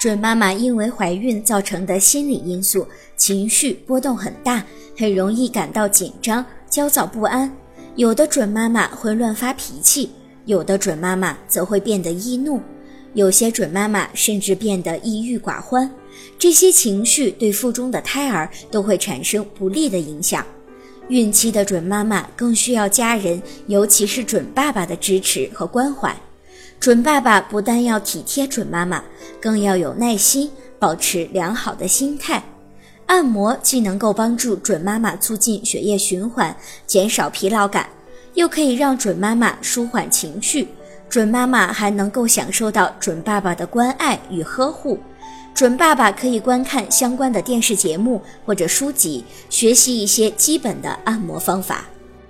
[0.00, 4.64] 准妈妈因为怀孕造成的心理因素，情绪波动很大，
[4.96, 7.54] 很容易感到紧张、焦躁不安。
[7.96, 10.08] 有的准妈妈会乱发脾气，
[10.46, 12.62] 有的准妈妈则会变得易怒，
[13.12, 15.92] 有些准妈妈甚至变得抑郁寡欢。
[16.38, 20.42] 这些情绪对腹中的胎儿都会产生不利的影响。
[21.08, 26.16] 孕期的准妈妈更需要家人，尤其是准爸爸的支持和关怀。
[26.80, 29.04] 准爸爸不但要体贴准妈妈，
[29.38, 32.42] 更要有耐心，保持良好的心态。
[33.04, 36.56] 按摩既能够帮助准妈妈促进血液循环，
[36.86, 37.86] 减少疲劳感，
[38.32, 40.68] 又可以让准妈妈舒缓情绪。
[41.10, 44.98] 准妈妈还能够享受到准爸爸的关爱与呵护。
[45.52, 51.84] 准爸爸可以观看相关的电视节目或者书籍，学习一些基本的按摩方法。